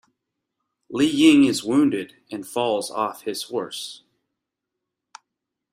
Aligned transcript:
Li 0.89 1.05
Ying 1.05 1.43
is 1.43 1.63
wounded 1.63 2.15
and 2.31 2.47
falls 2.47 2.89
off 2.89 3.21
his 3.21 3.43
horse. 3.43 4.01